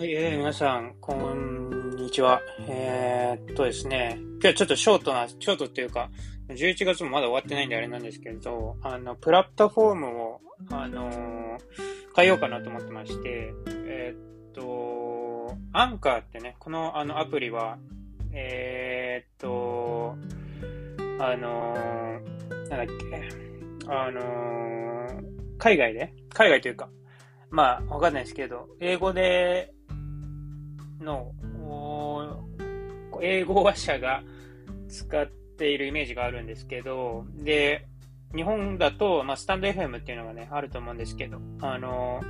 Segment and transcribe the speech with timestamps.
[0.00, 2.40] はい皆さん、こんにちは。
[2.66, 6.08] えー、っとですね、今日ちょっとショートな、ショートっていうか、
[6.48, 11.58] 11月もまだ終わってないんであれなんですけれど、あの、プラットフォームを、あのー、
[12.16, 13.52] 変えようかなと思ってまして、
[13.84, 17.76] えー、っと、アンカーってね、このあのアプリは、
[18.32, 20.16] えー、っと、
[21.22, 23.28] あのー、なんだっけ、
[23.86, 25.20] あの、
[25.58, 26.14] 海外で？
[26.32, 26.88] 海外というか、
[27.50, 29.74] まあ、わかんないですけど、英語で
[31.00, 31.32] の、
[33.22, 34.22] 英語話者が
[34.88, 37.86] 使っているイメージがあるんですけど、で、
[38.34, 42.20] 日本だと、まあ、スタンド FM っていうのがね、あると思うんですけど、あの、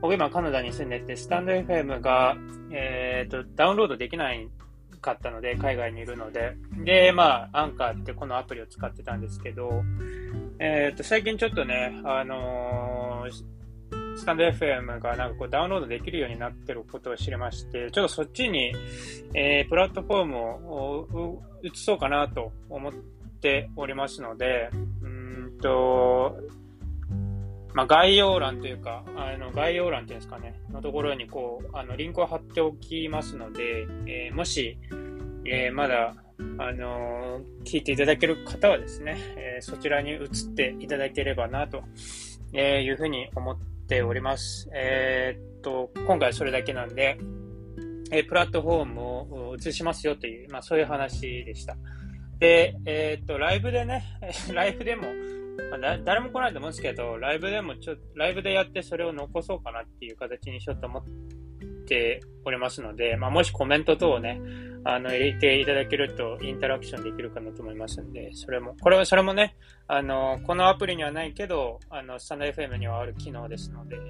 [0.00, 2.36] 僕今カナダに住んでて、スタンド FM が、
[2.72, 4.48] えっ、ー、と、ダウンロードできない
[5.02, 9.82] かったので、海外にいるので、で、まあ、アンカーってこのアプリを使ってたんですけど、
[10.58, 13.59] えっ、ー、と、最近ちょっとね、あのー
[14.16, 18.72] スタンド FM がなんかこうダウンロードできるようになってることを知りまして、ちょっとそっちに、
[19.34, 22.92] えー、プラットフォームを移そうかなと思っ
[23.40, 24.70] ておりますので、
[25.02, 26.36] うんと、
[27.72, 34.76] まあ、概要欄というか、あの概要欄っていうんですかね、のところにこう、あのリンクを貼っておきますので、えー、もし、
[35.44, 36.14] えー、まだ、
[36.58, 41.82] あのー、聞いていただける方はですね、えそちらに移っていただければなと、
[42.52, 44.70] いうふうに思ってております。
[44.72, 47.18] えー、っと、今回はそれだけなんで、
[48.12, 49.00] えプラットフォーム
[49.50, 51.76] を移しますよという、まあそういう話でした。
[52.38, 54.04] で、えー、っと、ライブでね、
[54.54, 55.08] ライブでも、
[55.76, 61.04] まあ、誰も来ないと思うんですけど、ライブでもちょ、ライブでやってそれを残そうかなっていう形にしようと思っ
[61.90, 64.40] ておりますので、まあもしコメント等をね、
[64.84, 69.56] あの、入れていただけるとインタラクションできるかなと思いますんで、それも、これは、それもね、
[69.88, 74.02] あの、このアプリにはないけど、あの、スタンド FM にはある機能ですので、そ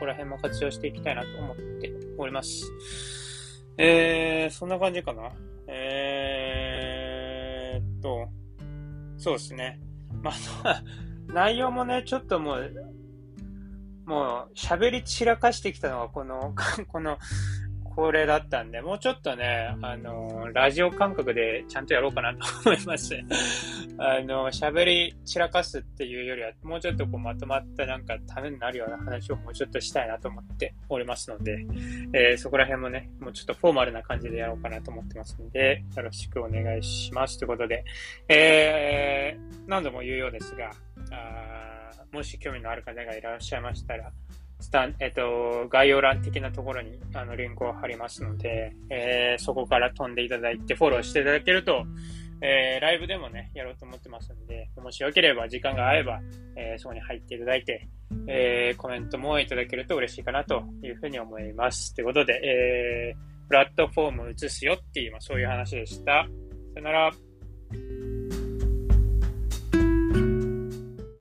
[0.00, 2.70] こら辺も活用していきたいなと思っております。
[3.78, 5.30] えー、そんな感じかな。
[5.68, 8.28] えーっと、
[9.16, 9.80] そうですね。
[10.22, 10.32] ま
[10.64, 10.82] あ、
[11.32, 12.70] 内容もね、ちょっともう、
[14.10, 16.52] もう喋り散らかしてきたのがこの、
[16.90, 17.16] この
[17.94, 23.14] これだったんで、もうちょっとね、あの、ラジオ感覚でちゃんとやろうかなと思います。
[23.98, 31.64] あの、喋り散らかすっていうよりは、もうちょっとこうまとまったなんかためになるような話をもうちょっとしたいなと思っておりますので、
[32.12, 37.38] えー、そこら辺もね、もうちょっとフォーマルな感じでやろうかなと思ってますので、よろしくお願いします。
[37.38, 37.84] ということで、
[38.28, 40.72] えー、何度も言うようですが、
[42.12, 44.10] もし興味のある方がいらっしゃいましたら、
[44.60, 51.84] スタン、えっと、概要欄的なところにあのリンクを貼りますので、えー、そこから飛んでいただいてフォローしていただけると、
[52.42, 56.20] えー、ライブでもね、やろうと思ってますので、もしよければ時間が合えば、
[56.56, 57.88] えー、そこに入っていただいて、
[58.26, 61.94] え、コメントもいただけると嬉しいかなというふうに思います。
[61.94, 63.14] ということで、え、
[63.48, 66.26] プラットフォームを移すよっていう、まあ、そういう話でした。
[66.74, 67.10] さよなら。